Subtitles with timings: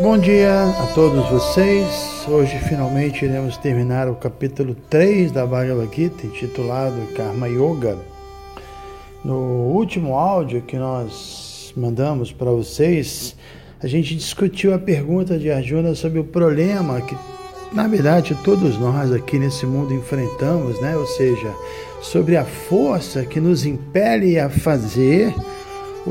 [0.00, 2.24] Bom dia a todos vocês.
[2.28, 7.98] Hoje finalmente iremos terminar o capítulo 3 da Bhagavad Gita, intitulado Karma Yoga.
[9.24, 13.34] No último áudio que nós mandamos para vocês,
[13.82, 17.16] a gente discutiu a pergunta de Arjuna sobre o problema que,
[17.72, 20.96] na verdade, todos nós aqui nesse mundo enfrentamos, né?
[20.96, 21.52] Ou seja,
[22.00, 25.34] sobre a força que nos impele a fazer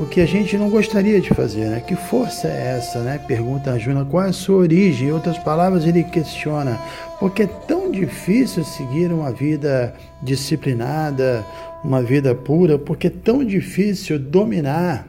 [0.01, 1.79] o que a gente não gostaria de fazer, né?
[1.79, 3.17] Que força é essa, né?
[3.17, 5.07] Pergunta Arjuna, qual é a sua origem?
[5.07, 6.79] Em outras palavras, ele questiona,
[7.19, 11.43] por que é tão difícil seguir uma vida disciplinada,
[11.83, 12.77] uma vida pura?
[12.77, 15.07] Por que é tão difícil dominar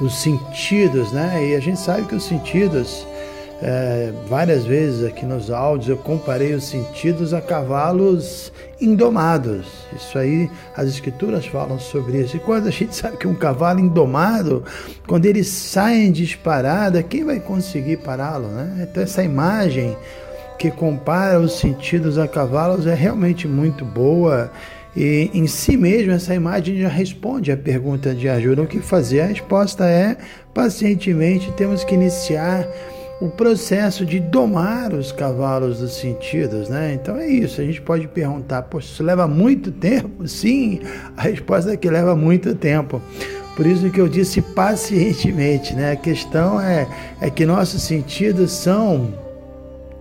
[0.00, 1.48] os sentidos, né?
[1.48, 3.06] E a gente sabe que os sentidos
[3.66, 9.66] é, várias vezes aqui nos áudios eu comparei os sentidos a cavalos indomados.
[9.96, 12.36] Isso aí, as escrituras falam sobre isso.
[12.36, 14.62] E quando a gente sabe que um cavalo indomado,
[15.06, 18.48] quando ele sai em disparada, quem vai conseguir pará-lo?
[18.48, 18.86] Né?
[18.90, 19.96] Então, essa imagem
[20.58, 24.52] que compara os sentidos a cavalos é realmente muito boa.
[24.94, 29.22] E em si mesmo, essa imagem já responde à pergunta de Arjuna: o que fazer?
[29.22, 30.18] A resposta é:
[30.52, 32.68] pacientemente temos que iniciar
[33.24, 36.92] o processo de domar os cavalos dos sentidos, né?
[36.92, 37.58] Então é isso.
[37.58, 40.28] A gente pode perguntar, poxa, isso leva muito tempo?
[40.28, 40.80] Sim,
[41.16, 43.00] a resposta é que leva muito tempo.
[43.56, 45.92] Por isso que eu disse pacientemente, né?
[45.92, 46.86] A questão é,
[47.18, 49.14] é que nossos sentidos são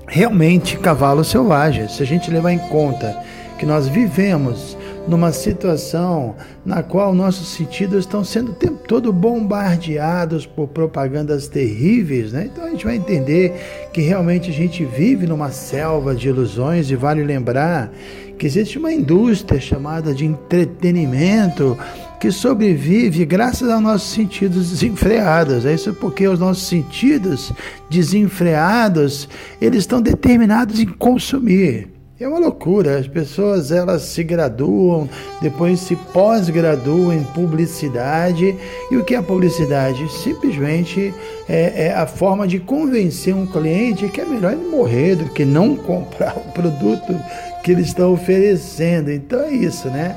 [0.06, 1.94] realmente cavalos selvagens.
[1.94, 3.18] Se a gente levar em conta
[3.58, 4.78] que nós vivemos
[5.08, 12.32] numa situação na qual nossos sentidos estão sendo o tempo todo bombardeados por propagandas terríveis,
[12.32, 12.50] né?
[12.52, 13.54] Então a gente vai entender
[13.92, 17.92] que realmente a gente vive numa selva de ilusões e vale lembrar
[18.38, 21.78] que existe uma indústria chamada de entretenimento
[22.20, 25.66] que sobrevive graças aos nossos sentidos desenfreados.
[25.66, 27.52] É isso porque os nossos sentidos
[27.90, 29.28] desenfreados,
[29.62, 31.90] eles estão determinados em consumir.
[32.24, 33.00] É uma loucura.
[33.00, 35.10] As pessoas elas se graduam,
[35.42, 38.56] depois se pós-graduam em publicidade.
[38.90, 40.10] E o que é a publicidade?
[40.10, 41.14] Simplesmente
[41.50, 45.44] é, é, a forma de convencer um cliente que é melhor ele morrer do que
[45.44, 47.14] não comprar o produto
[47.62, 49.12] que eles estão oferecendo.
[49.12, 50.16] Então é isso, né?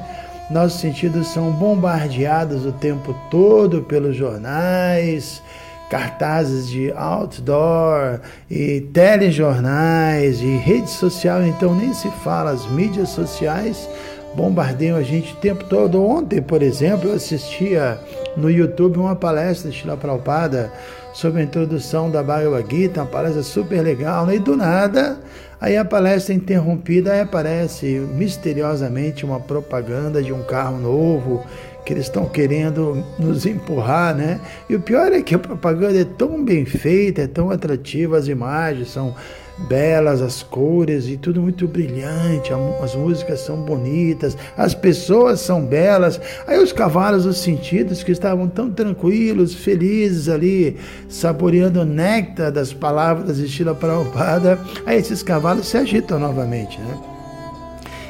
[0.48, 5.42] Nossos sentidos são bombardeados o tempo todo pelos jornais,
[5.90, 8.20] cartazes de outdoor
[8.50, 13.88] e telejornais e rede social, então nem se fala, as mídias sociais
[14.34, 16.04] bombardeiam a gente o tempo todo.
[16.04, 17.98] Ontem, por exemplo, eu assistia
[18.36, 20.70] no YouTube uma palestra de Prabhupada
[21.14, 24.36] sobre a introdução da Bhagavad Gita, uma palestra super legal, né?
[24.36, 25.18] e do nada,
[25.60, 31.44] aí a palestra é interrompida, aí aparece misteriosamente uma propaganda de um carro novo
[31.84, 34.40] que eles estão querendo nos empurrar, né?
[34.68, 38.26] E o pior é que a propaganda é tão bem feita, é tão atrativa, as
[38.26, 39.14] imagens são
[39.58, 42.52] belas, as cores e tudo muito brilhante,
[42.82, 46.20] as músicas são bonitas, as pessoas são belas.
[46.46, 50.76] Aí os cavalos, os sentidos que estavam tão tranquilos, felizes ali,
[51.08, 56.98] saboreando o néctar das palavras de Shila Prabhupada, aí esses cavalos se agitam novamente, né?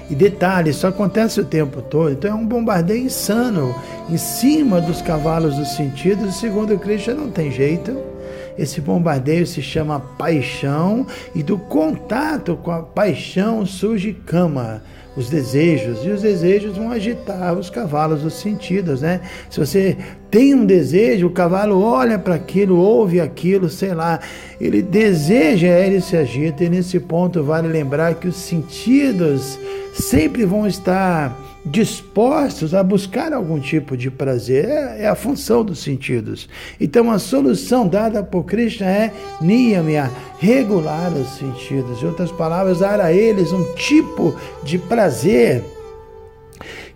[0.09, 2.13] E detalhe, isso acontece o tempo todo.
[2.13, 3.75] Então é um bombardeio insano
[4.09, 6.37] em cima dos cavalos dos sentidos.
[6.37, 8.16] Segundo Krishna, não tem jeito.
[8.59, 14.83] Esse bombardeio se chama paixão, e do contato com a paixão surge cama
[15.17, 19.23] os desejos, e os desejos vão agitar os cavalos dos sentidos, né?
[19.49, 19.97] Se você
[20.31, 24.21] tem um desejo, o cavalo olha para aquilo, ouve aquilo, sei lá,
[24.61, 29.59] ele deseja, ele se agita, e nesse ponto vale lembrar que os sentidos
[29.99, 34.67] sempre vão estar dispostos a buscar algum tipo de prazer.
[34.67, 36.49] É, é, a função dos sentidos.
[36.81, 42.03] Então, a solução dada por Krishna é niyamya, regular os sentidos.
[42.03, 45.63] Em outras palavras, dar a eles um tipo de prazer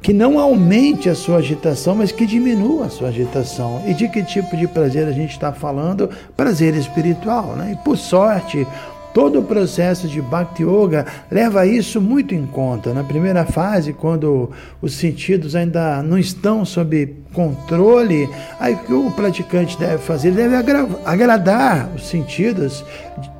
[0.03, 3.83] que não aumente a sua agitação, mas que diminua a sua agitação.
[3.87, 6.09] E de que tipo de prazer a gente está falando?
[6.37, 7.73] Prazer espiritual, né?
[7.73, 8.67] E por sorte,
[9.13, 12.95] Todo o processo de Bhakti Yoga leva isso muito em conta.
[12.95, 18.29] Na primeira fase, quando os sentidos ainda não estão sob controle,
[18.61, 20.29] aí o que o praticante deve fazer?
[20.29, 20.57] Ele deve
[21.05, 22.85] agradar os sentidos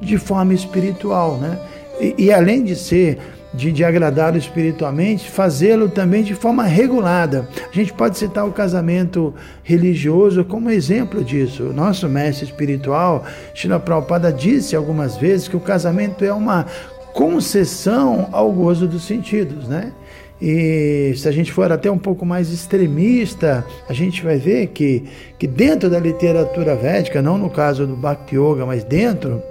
[0.01, 1.59] de forma espiritual, né?
[2.01, 3.19] E, e além de ser
[3.53, 7.49] de, de agradá-lo espiritualmente, fazê-lo também de forma regulada.
[7.71, 11.65] A gente pode citar o casamento religioso como exemplo disso.
[11.65, 13.25] O nosso mestre espiritual,
[13.55, 16.67] Shila Prabhupada, disse algumas vezes que o casamento é uma
[17.13, 19.93] concessão ao gozo dos sentidos, né?
[20.41, 25.05] E se a gente for até um pouco mais extremista, a gente vai ver que,
[25.39, 29.43] que dentro da literatura védica, não no caso do Bhakti Yoga, mas dentro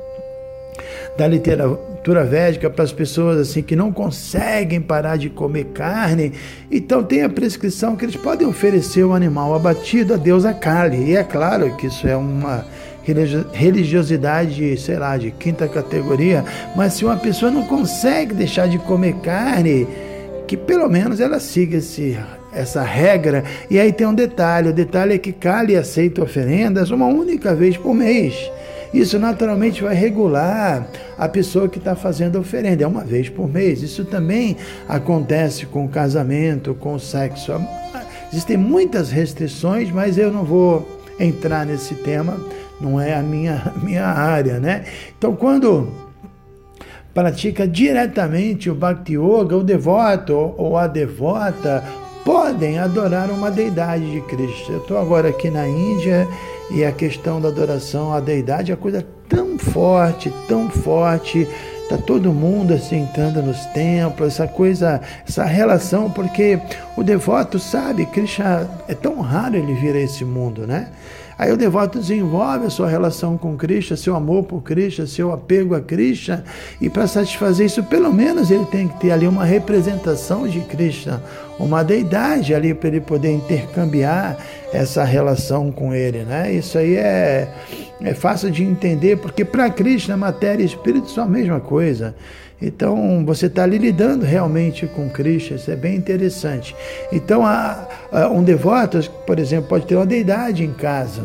[1.16, 1.89] da literatura
[2.28, 6.34] védica para as pessoas assim que não conseguem parar de comer carne.
[6.72, 11.12] Então tem a prescrição que eles podem oferecer o animal abatido a Deus a Kali.
[11.12, 12.66] E é claro que isso é uma
[13.54, 16.44] religiosidade, sei lá, de quinta categoria,
[16.76, 19.88] mas se uma pessoa não consegue deixar de comer carne,
[20.48, 22.18] que pelo menos ela siga esse
[22.52, 23.44] essa regra.
[23.70, 27.78] E aí tem um detalhe: o detalhe é que Kali aceita oferendas uma única vez
[27.78, 28.52] por mês.
[28.94, 30.88] Isso naturalmente vai regular
[31.18, 33.84] a pessoa que está fazendo a oferenda, é uma vez por mês.
[33.84, 34.58] Isso também
[34.88, 37.54] acontece com o casamento, com o sexo.
[38.32, 42.40] Existem muitas restrições, mas eu não vou entrar nesse tema,
[42.80, 44.86] não é a minha, minha área, né?
[45.18, 45.90] Então, quando
[47.14, 51.84] pratica diretamente o Bhakti Yoga, o devoto ou a devota
[52.24, 54.72] podem adorar uma deidade de Cristo.
[54.72, 56.28] Eu estou agora aqui na Índia
[56.72, 61.48] e a questão da adoração à deidade é uma coisa tão forte, tão forte.
[61.84, 66.60] Está todo mundo assim entrando nos templos, essa coisa, essa relação, porque
[66.96, 70.90] o devoto sabe, Krishna é tão raro ele vir a esse mundo, né?
[71.40, 75.74] Aí o devoto desenvolve a sua relação com Krishna, seu amor por Krishna, seu apego
[75.74, 76.44] a Krishna,
[76.82, 81.24] e para satisfazer isso, pelo menos ele tem que ter ali uma representação de Krishna,
[81.58, 84.38] uma deidade ali para ele poder intercambiar
[84.74, 86.52] essa relação com ele, né?
[86.52, 87.48] Isso aí é,
[88.02, 92.16] é fácil de entender, porque para Krishna, matéria e espírito são a mesma coisa.
[92.62, 96.76] Então, você está ali lidando realmente com Krishna, isso é bem interessante.
[97.12, 97.44] Então,
[98.34, 101.24] um devoto, por exemplo, pode ter uma deidade em casa.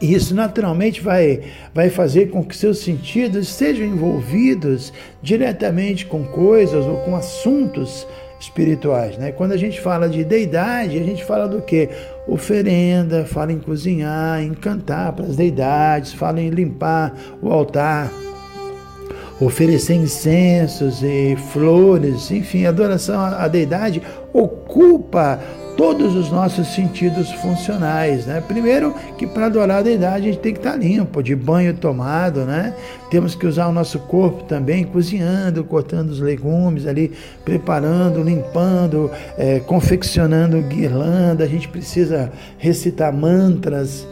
[0.00, 1.42] E isso naturalmente vai,
[1.74, 8.06] vai fazer com que seus sentidos sejam envolvidos diretamente com coisas ou com assuntos
[8.40, 9.18] espirituais.
[9.18, 9.32] Né?
[9.32, 11.90] Quando a gente fala de deidade, a gente fala do que?
[12.26, 17.12] Oferenda, fala em cozinhar, em cantar para as deidades, fala em limpar
[17.42, 18.10] o altar
[19.40, 24.02] oferecer incensos e flores, enfim, adoração à deidade
[24.32, 25.40] ocupa
[25.76, 28.42] todos os nossos sentidos funcionais, né?
[28.46, 32.44] Primeiro que para adorar a deidade a gente tem que estar limpo, de banho tomado,
[32.44, 32.74] né?
[33.10, 37.12] Temos que usar o nosso corpo também, cozinhando, cortando os legumes ali,
[37.46, 41.44] preparando, limpando, é, confeccionando guirlanda.
[41.44, 44.06] A gente precisa recitar mantras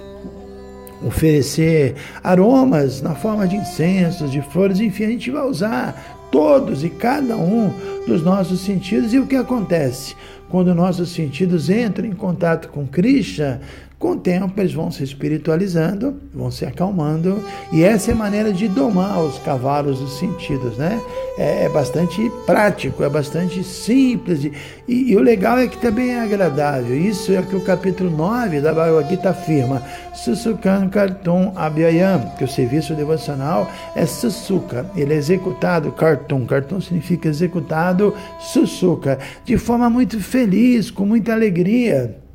[1.02, 6.90] oferecer aromas na forma de incensos, de flores, enfim, a gente vai usar todos e
[6.90, 7.72] cada um
[8.06, 9.12] dos nossos sentidos.
[9.12, 10.14] E o que acontece?
[10.48, 13.60] Quando nossos sentidos entram em contato com Krishna,
[13.98, 17.42] com o tempo eles vão se espiritualizando, vão se acalmando,
[17.72, 21.00] e essa é a maneira de domar os cavalos dos sentidos, né?
[21.36, 24.52] É, é bastante prático, é bastante simples, e,
[24.86, 26.96] e, o legal é que também é agradável.
[26.96, 29.82] Isso é o que o capítulo 9 da Bhagavad Gita afirma:
[30.14, 37.28] Susukan Kartum Abhyayam, que o serviço devocional é Susuka, ele é executado, Kartum, Kartum significa
[37.28, 42.27] executado, Susuka, de forma muito feliz, com muita alegria.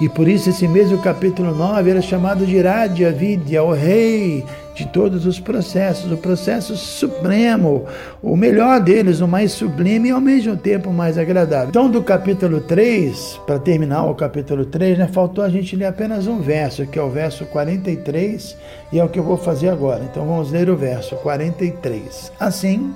[0.00, 4.86] E por isso esse mesmo capítulo 9 era chamado de Radha Vidya, o rei de
[4.86, 7.84] todos os processos, o processo supremo,
[8.22, 11.70] o melhor deles, o mais sublime e ao mesmo tempo mais agradável.
[11.70, 16.28] Então, do capítulo 3, para terminar o capítulo 3, né, faltou a gente ler apenas
[16.28, 18.56] um verso, que é o verso 43,
[18.92, 20.04] e é o que eu vou fazer agora.
[20.04, 22.30] Então, vamos ler o verso 43.
[22.38, 22.94] Assim,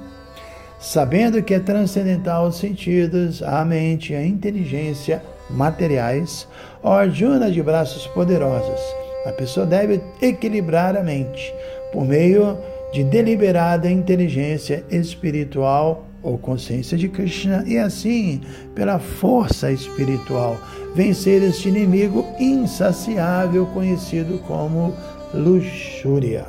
[0.79, 5.21] sabendo que é transcendental os sentidos, a mente, a inteligência
[5.53, 6.49] materiais,
[6.83, 8.81] Arjuna de braços poderosos,
[9.25, 11.55] a pessoa deve equilibrar a mente
[11.93, 12.59] por meio
[12.93, 18.41] de deliberada inteligência espiritual ou consciência de Krishna e assim,
[18.75, 20.57] pela força espiritual,
[20.95, 24.95] vencer este inimigo insaciável conhecido como
[25.35, 26.45] luxúria.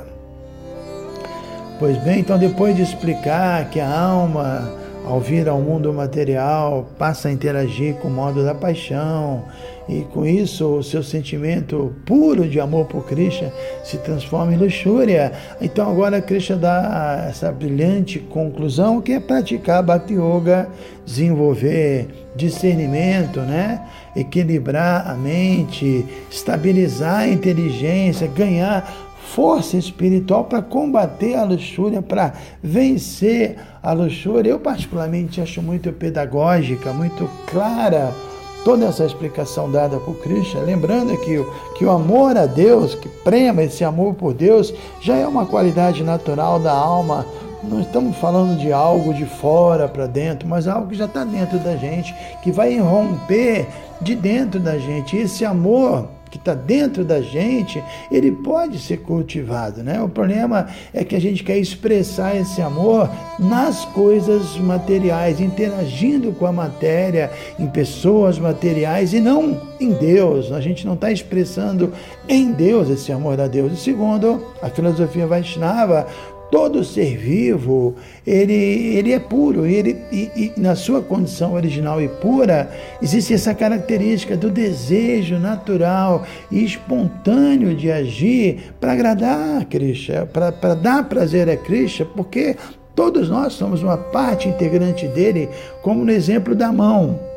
[1.78, 7.28] Pois bem, então depois de explicar que a alma ao vir ao mundo material, passa
[7.28, 9.44] a interagir com o modo da paixão,
[9.88, 13.52] e com isso o seu sentimento puro de amor por Krishna
[13.84, 15.32] se transforma em luxúria.
[15.60, 20.68] Então agora Krishna dá essa brilhante conclusão que é praticar Bhakti Yoga,
[21.04, 23.82] desenvolver discernimento, né?
[24.16, 33.56] equilibrar a mente, estabilizar a inteligência, ganhar força espiritual para combater a luxúria, para vencer
[33.82, 34.50] a luxúria.
[34.50, 38.12] Eu particularmente acho muito pedagógica, muito clara
[38.64, 41.44] toda essa explicação dada por Krishna, lembrando que,
[41.76, 46.02] que o amor a Deus, que prema esse amor por Deus, já é uma qualidade
[46.02, 47.26] natural da alma.
[47.62, 51.58] Não estamos falando de algo de fora para dentro, mas algo que já está dentro
[51.58, 53.66] da gente, que vai romper
[54.00, 55.16] de dentro da gente.
[55.16, 60.02] Esse amor que está dentro da gente, ele pode ser cultivado, né?
[60.02, 66.44] O problema é que a gente quer expressar esse amor nas coisas materiais, interagindo com
[66.44, 70.50] a matéria, em pessoas materiais e não em Deus.
[70.50, 71.92] A gente não está expressando
[72.28, 73.72] em Deus esse amor a Deus.
[73.72, 76.08] E segundo a filosofia Vaishnava,
[76.54, 82.06] todo ser vivo, ele, ele é puro, ele, e, e, na sua condição original e
[82.06, 82.70] pura,
[83.02, 90.74] existe essa característica do desejo natural e espontâneo de agir para agradar a Krishna, para
[90.74, 92.54] dar prazer a Krishna, porque
[92.94, 95.48] todos nós somos uma parte integrante dele,
[95.82, 97.33] como no exemplo da mão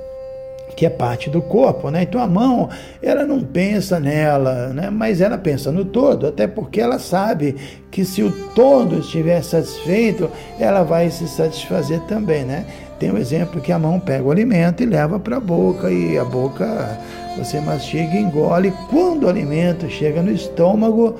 [0.77, 2.03] que é parte do corpo, né?
[2.03, 2.69] Então a mão,
[3.01, 4.91] ela não pensa nela, né?
[4.91, 7.55] Mas ela pensa no todo, até porque ela sabe
[7.89, 10.29] que se o todo estiver satisfeito,
[10.59, 12.67] ela vai se satisfazer também, né?
[12.99, 15.89] Tem o um exemplo que a mão pega o alimento e leva para a boca
[15.91, 16.99] e a boca
[17.35, 18.71] você mastiga e engole.
[18.87, 21.15] Quando o alimento chega no estômago,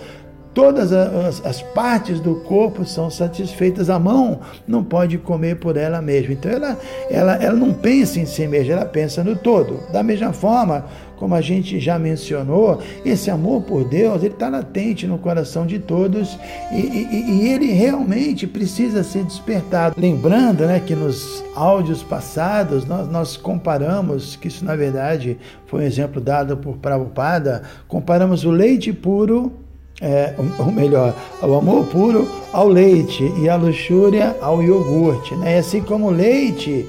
[0.58, 3.92] todas as, as, partes do corpo são satisfeitas.
[3.92, 6.34] A mão não pode comer por ela mesma.
[6.34, 6.80] Então ela,
[7.12, 9.80] ela, ela não pensa em si mesma, ela pensa no todo.
[9.94, 15.06] Da mesma forma, como a gente já mencionou, esse amor por Deus ele está latente
[15.06, 16.40] no coração de todos
[16.72, 19.94] e, e, e, ele realmente precisa ser despertado.
[19.96, 25.38] Lembrando né, que nos áudios passados nós, nós comparamos, que isso na verdade
[25.68, 29.67] foi um exemplo dado por Prabhupada, comparamos o leite puro
[30.02, 35.36] é, ou melhor, o amor puro ao leite e a luxúria ao iogurte.
[35.36, 35.58] Né?
[35.58, 36.88] Assim como o leite,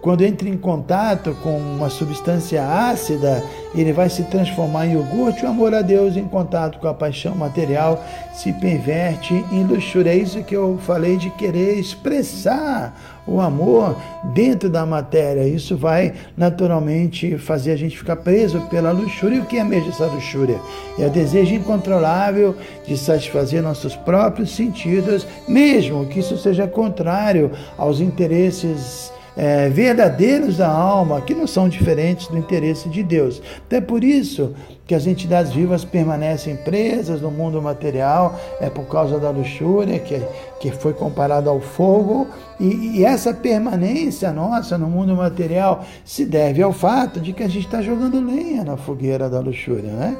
[0.00, 5.44] quando entra em contato com uma substância ácida, ele vai se transformar em iogurte.
[5.44, 8.02] O amor a Deus, em contato com a paixão material,
[8.32, 10.10] se perverte em luxúria.
[10.10, 13.94] É isso que eu falei de querer expressar o amor
[14.32, 15.46] dentro da matéria.
[15.46, 19.36] Isso vai naturalmente fazer a gente ficar preso pela luxúria.
[19.36, 20.58] E o que é mesmo essa luxúria?
[20.98, 28.00] É o desejo incontrolável de satisfazer nossos próprios sentidos, mesmo que isso seja contrário aos
[28.00, 33.40] interesses é, verdadeiros da alma, que não são diferentes do interesse de Deus.
[33.66, 34.54] Até por isso
[34.86, 40.20] que as entidades vivas permanecem presas no mundo material, é por causa da luxúria, que,
[40.60, 42.26] que foi comparada ao fogo,
[42.58, 47.48] e, e essa permanência nossa no mundo material se deve ao fato de que a
[47.48, 50.18] gente está jogando lenha na fogueira da luxúria, né?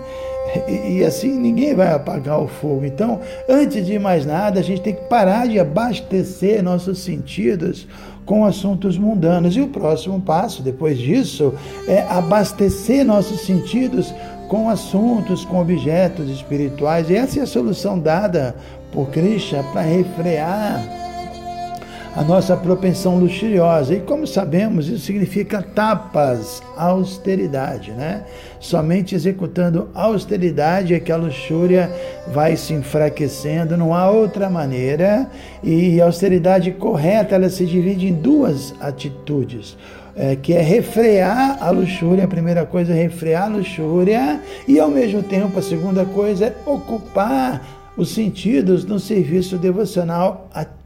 [0.66, 2.84] E, e, assim ninguém vai apagar o fogo.
[2.84, 7.86] Então, antes de mais nada, a gente tem que parar de abastecer nossos sentidos
[8.24, 9.56] com assuntos mundanos.
[9.56, 11.54] E o próximo passo, depois disso,
[11.86, 14.12] é abastecer nossos sentidos
[14.48, 17.08] com assuntos, com objetos espirituais.
[17.08, 18.54] E essa é a solução dada
[18.92, 20.99] por Krishna para refrear
[22.14, 23.94] a nossa propensão luxuriosa.
[23.94, 28.24] E como sabemos, isso significa tapas, austeridade, né?
[28.58, 31.90] Somente executando austeridade é que a luxúria
[32.32, 35.30] vai se enfraquecendo, não há outra maneira.
[35.62, 39.76] E a austeridade correta, ela se divide em duas atitudes.
[40.16, 44.90] É, que é refrear a luxúria, a primeira coisa é refrear a luxúria, e ao
[44.90, 47.64] mesmo tempo a segunda coisa é ocupar
[47.96, 50.79] os sentidos no serviço devocional ativo.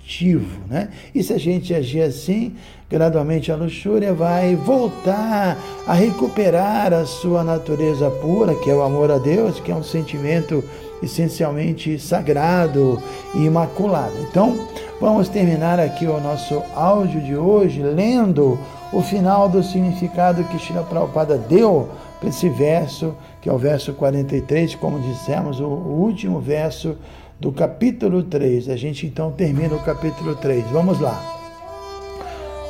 [0.69, 0.91] Né?
[1.15, 2.55] E se a gente agir assim,
[2.91, 9.11] gradualmente a luxúria vai voltar a recuperar a sua natureza pura, que é o amor
[9.11, 10.63] a Deus, que é um sentimento
[11.03, 13.03] essencialmente sagrado
[13.35, 14.15] e imaculado.
[14.29, 14.69] Então,
[15.01, 18.59] vamos terminar aqui o nosso áudio de hoje lendo
[18.93, 21.89] o final do significado que Shila Prabhupada deu
[22.21, 26.97] para esse verso, que é o verso 43, como dissemos, o último verso
[27.41, 28.69] do capítulo 3.
[28.69, 30.65] A gente então termina o capítulo 3.
[30.71, 31.35] Vamos lá.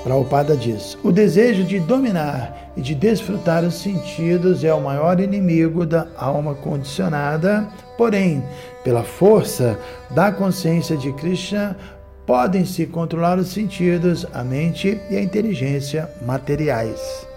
[0.05, 5.87] Prabhupada diz: O desejo de dominar e de desfrutar os sentidos é o maior inimigo
[5.87, 7.67] da alma condicionada,
[7.97, 8.45] porém,
[8.85, 9.79] pela força
[10.11, 11.77] da consciência de Krishna,
[12.27, 17.34] podem-se controlar os sentidos, a mente e a inteligência materiais.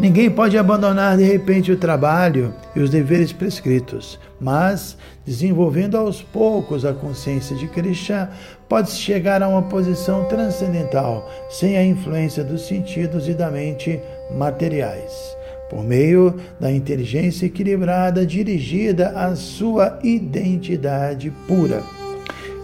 [0.00, 6.84] Ninguém pode abandonar de repente o trabalho e os deveres prescritos, mas, desenvolvendo aos poucos
[6.84, 8.30] a consciência de Krishna,
[8.68, 14.00] pode-se chegar a uma posição transcendental, sem a influência dos sentidos e da mente
[14.30, 15.36] materiais,
[15.68, 21.97] por meio da inteligência equilibrada dirigida à sua identidade pura.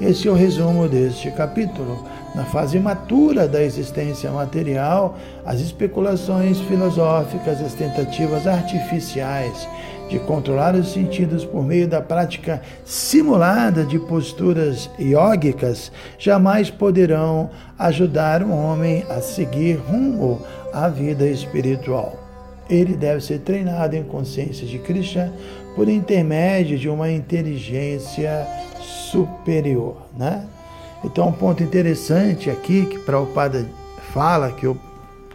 [0.01, 2.05] Esse é o resumo deste capítulo.
[2.35, 9.69] Na fase matura da existência material, as especulações filosóficas, as tentativas artificiais
[10.11, 17.49] de controlar os sentidos por meio da prática simulada de posturas iógicas jamais poderão
[17.79, 22.19] ajudar o homem a seguir rumo à vida espiritual.
[22.69, 25.33] Ele deve ser treinado em consciência de Krishna
[25.77, 28.47] por intermédio de uma inteligência
[28.85, 30.45] superior, né?
[31.05, 33.67] Então, um ponto interessante aqui que Prabhupada
[34.13, 34.77] fala, que, eu,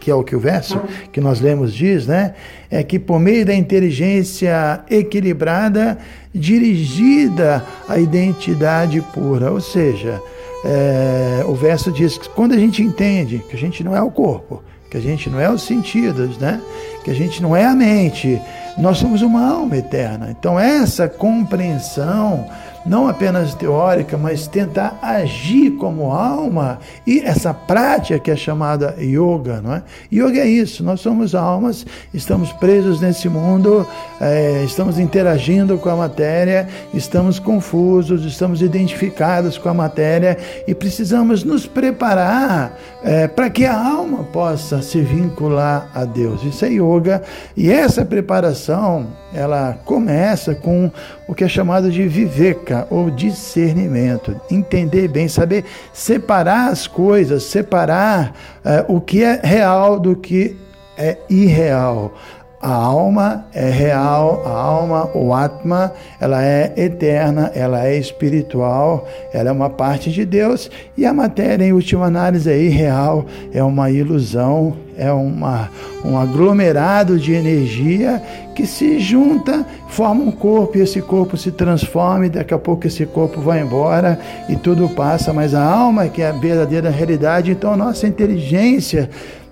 [0.00, 0.80] que é o que o verso
[1.12, 2.34] que nós lemos diz, né?
[2.70, 5.98] É que por meio da inteligência equilibrada,
[6.34, 10.20] dirigida à identidade pura, ou seja,
[10.64, 14.10] é, o verso diz que quando a gente entende que a gente não é o
[14.10, 16.60] corpo, que a gente não é os sentidos, né?
[17.04, 18.40] Que a gente não é a mente,
[18.76, 20.34] nós somos uma alma eterna.
[20.36, 22.46] Então essa compreensão
[22.84, 29.60] não apenas teórica, mas tentar agir como alma e essa prática que é chamada yoga,
[29.60, 29.82] não é?
[30.12, 33.86] Yoga é isso, nós somos almas, estamos presos nesse mundo,
[34.20, 41.44] é, estamos interagindo com a matéria, estamos confusos, estamos identificados com a matéria e precisamos
[41.44, 46.42] nos preparar é, para que a alma possa se vincular a Deus.
[46.44, 47.22] Isso é yoga
[47.56, 50.90] e essa preparação ela começa com
[51.28, 58.34] o que é chamado de viveka ou discernimento, entender bem, saber separar as coisas, separar
[58.64, 60.56] uh, o que é real do que
[60.96, 62.12] é irreal.
[62.62, 69.48] A alma é real, a alma, o Atma, ela é eterna, ela é espiritual, ela
[69.48, 73.90] é uma parte de Deus e a matéria, em última análise, é irreal, é uma
[73.90, 75.70] ilusão, é uma,
[76.04, 78.22] um aglomerado de energia
[78.54, 82.86] que se junta, forma um corpo e esse corpo se transforma e daqui a pouco
[82.86, 84.20] esse corpo vai embora
[84.50, 89.08] e tudo passa, mas a alma que é a verdadeira realidade, então a nossa inteligência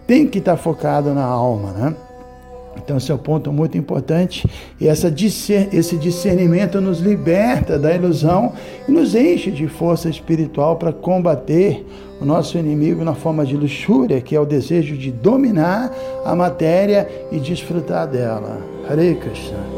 [0.07, 1.95] tem que estar focada na alma, né?
[2.83, 4.49] Então, esse é um ponto muito importante.
[4.81, 5.13] E essa
[5.73, 8.53] esse discernimento nos liberta da ilusão
[8.89, 11.85] e nos enche de força espiritual para combater
[12.21, 17.09] o nosso inimigo na forma de luxúria, que é o desejo de dominar a matéria
[17.31, 18.61] e desfrutar dela.
[18.89, 19.78] Hare Krishna.